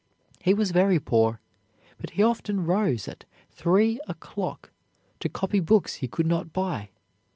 He 0.39 0.55
was 0.55 0.71
very 0.71 0.99
poor, 0.99 1.39
but 1.99 2.09
he 2.17 2.23
often 2.23 2.65
rose 2.65 3.07
at 3.07 3.25
three 3.51 3.99
o'clock 4.07 4.71
to 5.19 5.29
copy 5.29 5.59
books 5.59 5.97
he 5.97 6.07
could 6.07 6.25
not 6.25 6.51
buy. 6.51 6.89